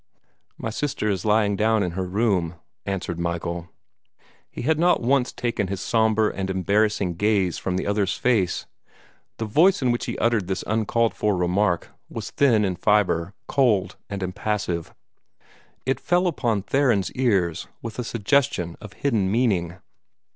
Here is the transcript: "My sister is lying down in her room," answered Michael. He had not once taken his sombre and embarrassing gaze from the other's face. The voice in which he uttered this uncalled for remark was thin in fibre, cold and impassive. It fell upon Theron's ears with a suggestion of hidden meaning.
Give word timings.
"My 0.57 0.71
sister 0.71 1.09
is 1.11 1.25
lying 1.25 1.55
down 1.55 1.83
in 1.83 1.91
her 1.91 2.05
room," 2.07 2.55
answered 2.87 3.19
Michael. 3.19 3.69
He 4.49 4.63
had 4.63 4.79
not 4.79 5.03
once 5.03 5.31
taken 5.31 5.67
his 5.67 5.79
sombre 5.79 6.33
and 6.33 6.49
embarrassing 6.49 7.17
gaze 7.17 7.59
from 7.59 7.77
the 7.77 7.85
other's 7.85 8.17
face. 8.17 8.65
The 9.37 9.45
voice 9.45 9.79
in 9.83 9.91
which 9.91 10.05
he 10.07 10.17
uttered 10.17 10.47
this 10.47 10.63
uncalled 10.65 11.13
for 11.13 11.37
remark 11.37 11.89
was 12.09 12.31
thin 12.31 12.65
in 12.65 12.77
fibre, 12.77 13.35
cold 13.47 13.95
and 14.09 14.23
impassive. 14.23 14.91
It 15.85 15.99
fell 15.99 16.25
upon 16.25 16.63
Theron's 16.63 17.11
ears 17.11 17.67
with 17.83 17.99
a 17.99 18.03
suggestion 18.03 18.77
of 18.81 18.93
hidden 18.93 19.31
meaning. 19.31 19.77